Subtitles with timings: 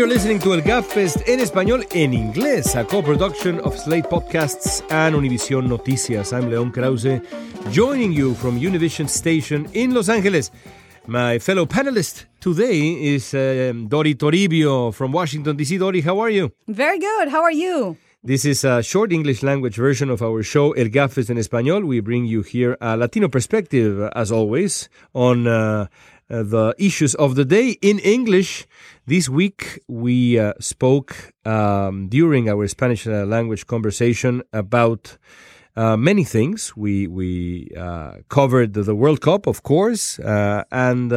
[0.00, 5.14] you're listening to El Gabfest en español en inglés, a co-production of Slate Podcasts and
[5.14, 6.32] Univision Noticias.
[6.32, 7.20] I'm León Krauze,
[7.70, 10.52] joining you from Univision Station in Los Angeles.
[11.06, 15.76] My fellow panelist today is um, Dori Toribio from Washington, D.C.
[15.76, 16.50] Dori, how are you?
[16.66, 17.28] Very good.
[17.28, 17.98] How are you?
[18.24, 21.84] This is a short English language version of our show El Gabfest en Español.
[21.84, 25.88] We bring you here a Latino perspective, as always, on uh,
[26.30, 28.66] uh, the issues of the day in English.
[29.06, 35.18] This week we uh, spoke um, during our Spanish uh, language conversation about
[35.76, 36.76] uh, many things.
[36.76, 41.10] We we uh, covered the World Cup, of course, uh, and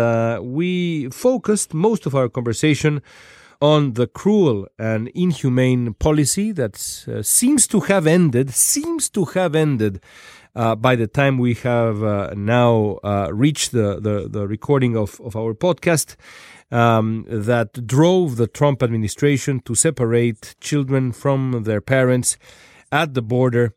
[0.43, 3.01] we focused most of our conversation
[3.61, 6.75] on the cruel and inhumane policy that
[7.21, 8.53] seems to have ended.
[8.53, 10.01] Seems to have ended
[10.55, 15.19] uh, by the time we have uh, now uh, reached the, the, the, recording of,
[15.21, 16.15] of our podcast
[16.71, 22.37] um, that drove the Trump administration to separate children from their parents
[22.91, 23.73] at the border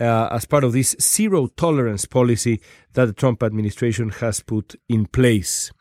[0.00, 2.60] uh, as part of this zero tolerance policy
[2.92, 5.72] that the Trump administration has put in place.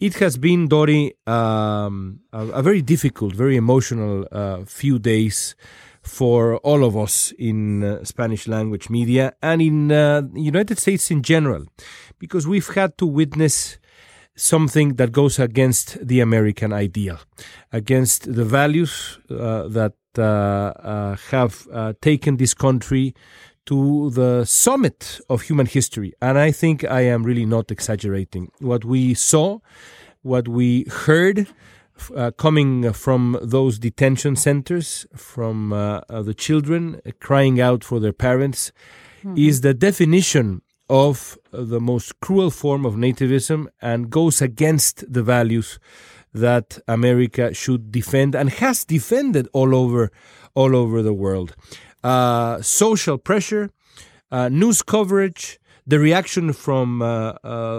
[0.00, 5.54] It has been, Dori, um, a, a, very difficult, very emotional uh, few days
[6.08, 11.22] for all of us in uh, Spanish language media and in uh, United States in
[11.22, 11.66] general,
[12.18, 13.78] because we've had to witness
[14.34, 17.18] something that goes against the American ideal,
[17.72, 23.14] against the values uh, that uh, uh, have uh, taken this country
[23.66, 26.12] to the summit of human history.
[26.22, 28.50] And I think I am really not exaggerating.
[28.60, 29.58] What we saw,
[30.22, 31.46] what we heard,
[32.14, 38.12] uh, coming from those detention centers, from uh, uh, the children crying out for their
[38.12, 38.72] parents,
[39.22, 39.36] mm-hmm.
[39.36, 45.78] is the definition of the most cruel form of nativism and goes against the values
[46.32, 50.10] that America should defend and has defended all over
[50.54, 51.54] all over the world.
[52.02, 53.70] Uh, social pressure,
[54.30, 57.32] uh, news coverage, the reaction from uh,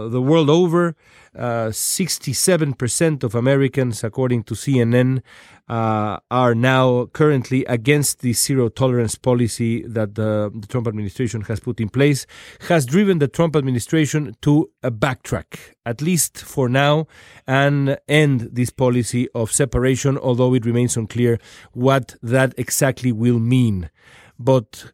[0.10, 0.96] the world over,
[1.36, 5.22] 67% uh, of Americans, according to CNN,
[5.68, 11.60] uh, are now currently against the zero tolerance policy that the, the, Trump administration has
[11.60, 12.26] put in place,
[12.68, 17.06] has driven the Trump administration to a backtrack, at least for now,
[17.46, 21.38] and end this policy of separation, although it remains unclear
[21.74, 23.92] what that exactly will mean.
[24.40, 24.92] But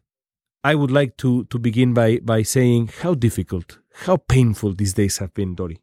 [0.62, 5.18] I would like to, to begin by, by saying how difficult, how painful these days
[5.18, 5.78] have been, Dori.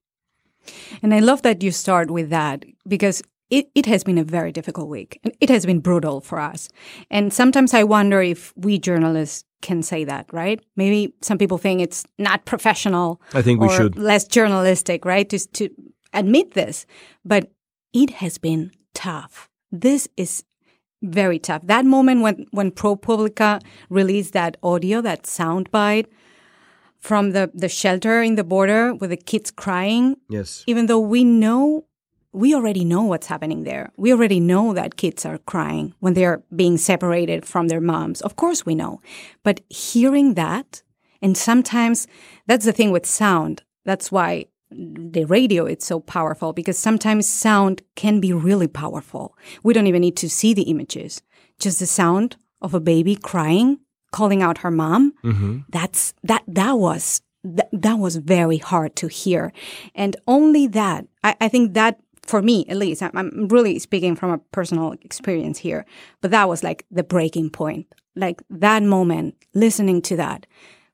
[1.01, 4.51] And I love that you start with that because it, it has been a very
[4.51, 5.19] difficult week.
[5.23, 6.69] And it has been brutal for us.
[7.11, 10.59] And sometimes I wonder if we journalists can say that, right?
[10.75, 13.21] Maybe some people think it's not professional.
[13.33, 13.97] I think we should.
[13.97, 15.29] Less journalistic, right?
[15.29, 15.69] To, to
[16.13, 16.85] admit this.
[17.23, 17.51] But
[17.93, 19.49] it has been tough.
[19.71, 20.43] This is
[21.01, 21.61] very tough.
[21.65, 26.07] That moment when, when ProPublica released that audio, that soundbite,
[27.03, 30.15] from the, the shelter in the border with the kids crying.
[30.29, 30.63] Yes.
[30.67, 31.85] Even though we know,
[32.31, 33.91] we already know what's happening there.
[33.97, 38.21] We already know that kids are crying when they're being separated from their moms.
[38.21, 39.01] Of course we know.
[39.43, 40.81] But hearing that,
[41.21, 42.07] and sometimes
[42.47, 43.63] that's the thing with sound.
[43.83, 49.37] That's why the radio is so powerful because sometimes sound can be really powerful.
[49.61, 51.21] We don't even need to see the images.
[51.59, 53.79] Just the sound of a baby crying
[54.13, 55.13] calling out her mom.
[55.23, 55.59] Mm-hmm.
[55.67, 59.51] That's that that was that, that was very hard to hear,
[59.93, 64.31] and only that I, I think that for me at least I'm really speaking from
[64.31, 65.85] a personal experience here,
[66.21, 67.87] but that was like the breaking point.
[68.15, 70.45] Like that moment, listening to that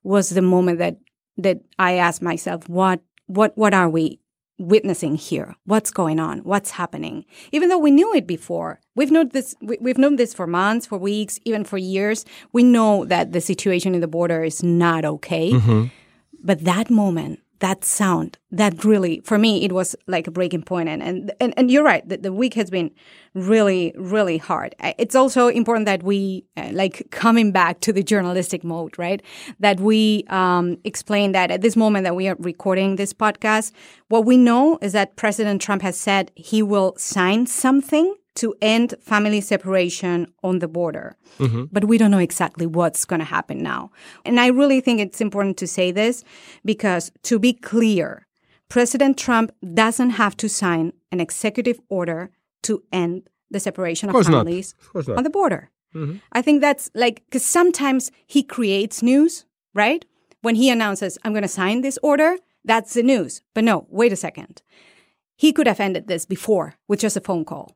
[0.01, 0.97] was the moment that
[1.37, 4.19] that I asked myself, what what what are we
[4.59, 5.55] witnessing here?
[5.65, 6.39] What's going on?
[6.39, 7.25] What's happening?
[7.51, 9.55] Even though we knew it before, we've known this.
[9.61, 12.25] We, have known this for months, for weeks, even for years.
[12.51, 15.51] We know that the situation in the border is not okay.
[15.51, 15.85] Mm-hmm.
[16.43, 20.89] But that moment, that sound that really for me it was like a breaking point.
[20.89, 22.91] And and and, and you're right the, the week has been
[23.33, 24.75] really really hard.
[24.97, 29.21] It's also important that we uh, like coming back to the journalistic mode right?
[29.59, 33.71] That we um, explain that at this moment that we are recording this podcast
[34.07, 38.95] what we know is that president trump has said he will sign something to end
[39.01, 41.17] family separation on the border.
[41.39, 41.65] Mm-hmm.
[41.73, 43.91] But we don't know exactly what's going to happen now.
[44.23, 46.23] And I really think it's important to say this
[46.63, 48.27] because to be clear,
[48.69, 52.31] President Trump doesn't have to sign an executive order
[52.63, 55.69] to end the separation of, of families of on the border.
[55.93, 56.17] Mm-hmm.
[56.31, 59.43] I think that's like, because sometimes he creates news,
[59.73, 60.05] right?
[60.41, 63.41] When he announces, I'm going to sign this order, that's the news.
[63.53, 64.61] But no, wait a second.
[65.35, 67.75] He could have ended this before with just a phone call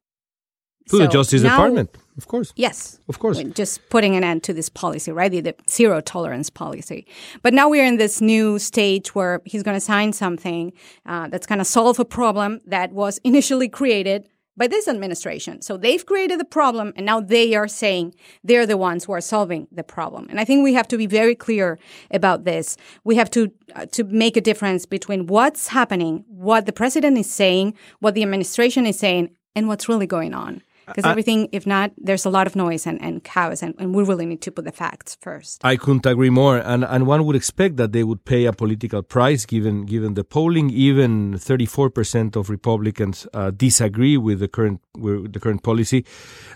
[0.90, 2.54] To So the Justice now- Department, of course.
[2.56, 3.00] Yes.
[3.08, 3.42] Of course.
[3.56, 5.32] Just putting an end to this policy, right?
[5.32, 7.08] The, the zero tolerance policy.
[7.42, 10.74] But now we're in this new stage where he's going to sign something
[11.06, 15.62] uh, that's going to solve a problem that was initially created by this administration.
[15.62, 18.14] So they've created the problem and now they are saying
[18.44, 20.28] they're the ones who are solving the problem.
[20.30, 21.80] And I think we have to be very clear
[22.12, 22.78] about this.
[23.04, 27.32] We have to uh, to make a difference between what's happening, what the president is
[27.32, 30.62] saying, what the administration is saying, and what's really going on.
[30.86, 34.04] Because everything, if not, there's a lot of noise and, and chaos, and, and we
[34.04, 35.64] really need to put the facts first.
[35.64, 39.02] I couldn't agree more, and and one would expect that they would pay a political
[39.02, 40.70] price, given given the polling.
[40.70, 46.06] Even 34 percent of Republicans uh, disagree with the current with the current policy.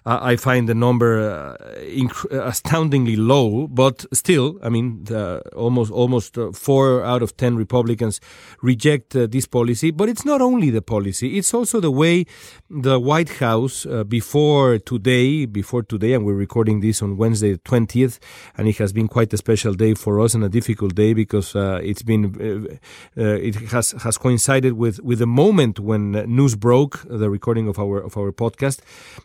[0.06, 5.92] Uh, I find the number uh, inc- astoundingly low, but still, I mean, the, almost
[5.92, 8.20] almost uh, four out of ten Republicans
[8.62, 9.92] reject uh, this policy.
[9.92, 12.26] But it's not only the policy; it's also the way
[12.70, 17.60] the White House, uh, before today, before today, and we're recording this on Wednesday, the
[17.60, 18.18] 20th,
[18.58, 21.56] and it has been quite a special day for us and a difficult day because
[21.56, 26.02] uh, it's been uh, uh, it has has coincided with with the moment when
[26.38, 28.80] news broke, the recording of our of our podcast.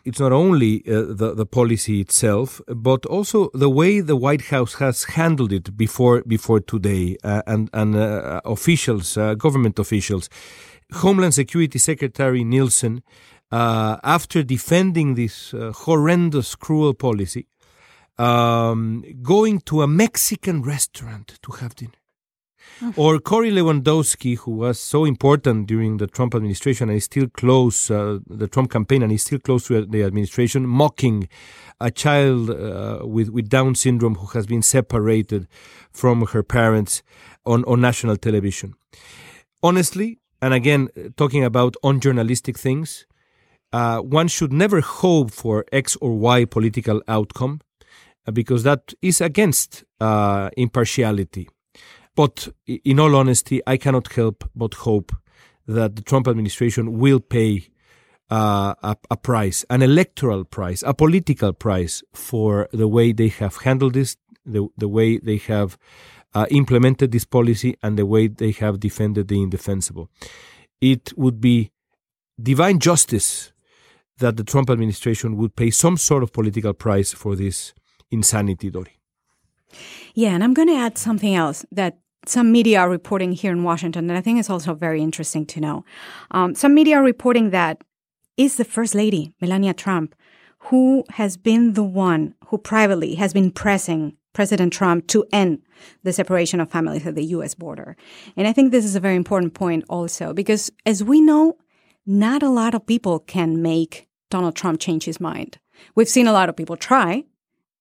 [0.05, 0.91] It's not only uh,
[1.21, 6.21] the the policy itself, but also the way the White House has handled it before
[6.35, 7.95] before today, uh, and and
[8.45, 10.29] officials, government officials.
[11.03, 13.01] Homeland Security Secretary Nielsen,
[13.53, 17.45] uh, after defending this uh, horrendous, cruel policy,
[18.17, 22.01] um, going to a Mexican restaurant to have dinner.
[22.95, 27.91] Or Corey Lewandowski, who was so important during the Trump administration and is still close,
[27.91, 31.29] uh, the Trump campaign, and is still close to the administration, mocking
[31.79, 35.47] a child uh, with, with Down syndrome who has been separated
[35.91, 37.03] from her parents
[37.45, 38.73] on, on national television.
[39.61, 43.05] Honestly, and again, talking about unjournalistic things,
[43.73, 47.59] uh, one should never hope for X or Y political outcome
[48.27, 51.49] uh, because that is against uh, impartiality.
[52.15, 55.11] But in all honesty, I cannot help but hope
[55.67, 57.69] that the Trump administration will pay
[58.29, 63.57] uh, a, a price, an electoral price, a political price for the way they have
[63.57, 65.77] handled this, the, the way they have
[66.35, 70.09] uh, implemented this policy, and the way they have defended the indefensible.
[70.81, 71.71] It would be
[72.41, 73.52] divine justice
[74.19, 77.73] that the Trump administration would pay some sort of political price for this
[78.11, 78.99] insanity, Dori.
[80.13, 83.63] Yeah, and I'm going to add something else that some media are reporting here in
[83.63, 85.85] Washington that I think is also very interesting to know.
[86.31, 87.83] Um, some media are reporting that
[88.37, 90.15] is the First Lady, Melania Trump,
[90.59, 95.61] who has been the one who privately has been pressing President Trump to end
[96.03, 97.95] the separation of families at the US border.
[98.35, 101.57] And I think this is a very important point also because as we know,
[102.05, 105.57] not a lot of people can make Donald Trump change his mind.
[105.95, 107.23] We've seen a lot of people try,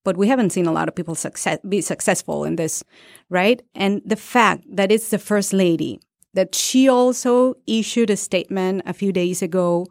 [0.04, 2.82] but we haven't seen a lot of people success, be successful in this,
[3.30, 3.62] right?
[3.74, 6.00] And the fact that it's the first lady,
[6.34, 9.86] that she also issued a statement a few days ago,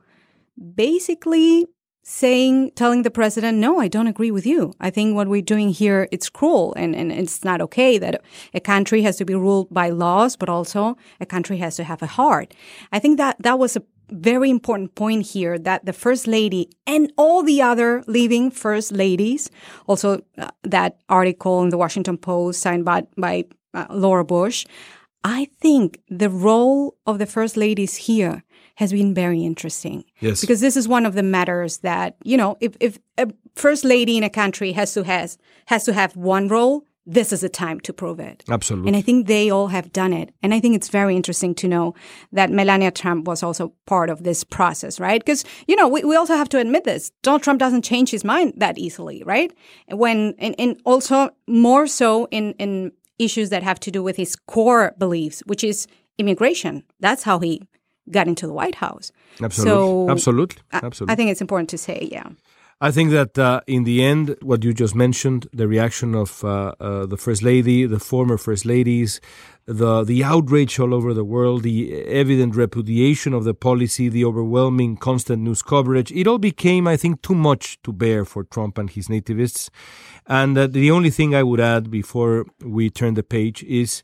[0.76, 1.68] basically
[2.04, 4.74] saying, telling the president, no, I don't agree with you.
[4.80, 8.22] I think what we're doing here, it's cruel and, and it's not okay that
[8.54, 12.02] a country has to be ruled by laws, but also a country has to have
[12.02, 12.54] a heart.
[12.92, 17.12] I think that that was a very important point here that the first lady and
[17.18, 19.50] all the other living first ladies,
[19.88, 24.66] also uh, that article in the Washington Post signed by, by uh, Laura Bush,
[25.24, 28.44] I think the role of the first ladies here
[28.76, 30.04] has been very interesting.
[30.20, 30.42] Yes.
[30.42, 34.18] Because this is one of the matters that, you know, if, if a first lady
[34.18, 35.38] in a country has to has
[35.68, 38.44] has to have one role, this is the time to prove it.
[38.50, 38.90] Absolutely.
[38.90, 40.34] And I think they all have done it.
[40.44, 41.96] And I think it's very interesting to know
[42.32, 45.20] that Melania Trump was also part of this process, right?
[45.20, 47.12] Because, you know, we, we also have to admit this.
[47.24, 49.52] Donald Trump doesn't change his mind that easily, right?
[49.90, 54.36] When, and, and also more so in, in issues that have to do with his
[54.36, 55.88] core beliefs, which is
[56.20, 56.84] immigration.
[57.00, 57.64] That's how he
[58.12, 59.12] got into the White House.
[59.42, 59.72] Absolutely.
[59.72, 60.58] So Absolutely.
[60.72, 61.14] I- Absolutely.
[61.14, 62.30] I think it's important to say, yeah.
[62.84, 66.74] I think that uh, in the end, what you just mentioned, the reaction of uh,
[66.80, 69.22] uh, the first lady, the former first ladies,
[69.68, 74.98] the the outrage all over the world, the evident repudiation of the policy, the overwhelming
[74.98, 78.90] constant news coverage, it all became, I think, too much to bear for Trump and
[78.90, 79.70] his nativists.
[80.26, 84.02] And uh, the only thing I would add before we turn the page is,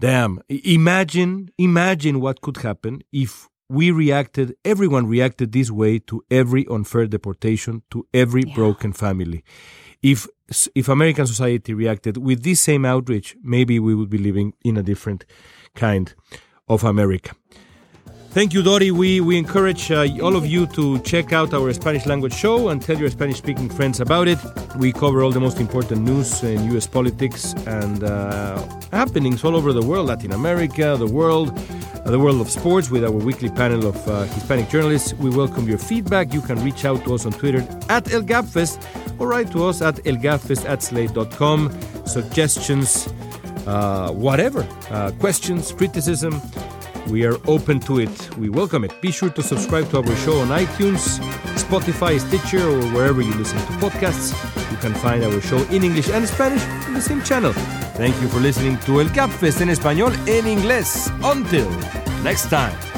[0.00, 6.66] damn, imagine, imagine what could happen if we reacted, everyone reacted this way to every
[6.70, 9.44] unfair deportation, to every broken family.
[10.02, 10.26] If
[10.74, 14.82] if American society reacted with this same outrage, maybe we would be living in a
[14.82, 15.24] different
[15.74, 16.14] kind
[16.68, 17.34] of America.
[18.34, 18.90] Thank you, Dori.
[18.90, 22.82] We, we encourage uh, all of you to check out our Spanish language show and
[22.82, 24.40] tell your Spanish speaking friends about it.
[24.76, 29.72] We cover all the most important news in US politics and uh, happenings all over
[29.72, 31.56] the world Latin America, the world,
[32.10, 35.14] the world of sports with our weekly panel of uh, Hispanic journalists.
[35.14, 36.34] We welcome your feedback.
[36.34, 38.78] You can reach out to us on Twitter at El Gabfest
[39.18, 41.70] or write to us at elgabfest at slate.com.
[42.06, 43.08] Suggestions,
[43.66, 46.40] uh, whatever, uh, questions, criticism.
[47.08, 48.36] We are open to it.
[48.36, 49.00] We welcome it.
[49.00, 51.18] Be sure to subscribe to our show on iTunes,
[51.56, 54.32] Spotify, Stitcher, or wherever you listen to podcasts.
[54.70, 57.54] You can find our show in English and Spanish in the same channel.
[57.96, 61.12] Thank you for listening to El Gabfest en español en inglés.
[61.22, 61.68] Until
[62.24, 62.93] next time.